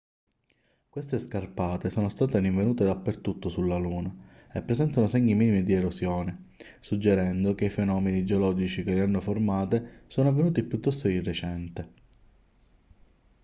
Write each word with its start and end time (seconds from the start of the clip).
queste 0.89 1.19
scarpate 1.19 1.91
sono 1.91 2.09
state 2.09 2.39
rinvenute 2.39 2.83
dappertutto 2.83 3.49
sulla 3.49 3.77
luna 3.77 4.11
e 4.51 4.63
presentano 4.63 5.05
segni 5.07 5.35
minimi 5.35 5.61
di 5.61 5.73
erosione 5.73 6.47
suggerendo 6.79 7.53
che 7.53 7.65
i 7.65 7.69
fenomeni 7.69 8.25
geologici 8.25 8.83
che 8.83 8.95
le 8.95 9.01
hanno 9.03 9.21
formate 9.21 10.05
sono 10.07 10.29
avvenuti 10.29 10.63
piuttosto 10.63 11.07
di 11.07 11.21
recente 11.21 11.91